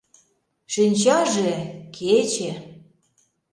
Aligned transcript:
Шинчаже— 0.73 1.53
кече. 1.95 2.51